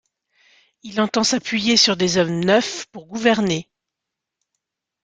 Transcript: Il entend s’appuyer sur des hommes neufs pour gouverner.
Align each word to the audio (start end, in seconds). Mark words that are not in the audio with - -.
Il 0.81 0.99
entend 0.99 1.23
s’appuyer 1.23 1.77
sur 1.77 1.95
des 1.95 2.17
hommes 2.17 2.39
neufs 2.43 2.87
pour 2.91 3.05
gouverner. 3.05 3.69